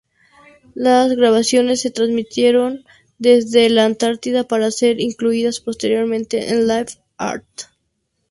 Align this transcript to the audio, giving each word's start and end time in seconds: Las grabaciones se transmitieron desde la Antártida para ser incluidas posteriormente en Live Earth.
Las 0.73 1.15
grabaciones 1.15 1.79
se 1.81 1.91
transmitieron 1.91 2.85
desde 3.19 3.69
la 3.69 3.85
Antártida 3.85 4.43
para 4.47 4.71
ser 4.71 4.99
incluidas 4.99 5.59
posteriormente 5.59 6.49
en 6.49 6.67
Live 6.67 6.87
Earth. 7.19 7.67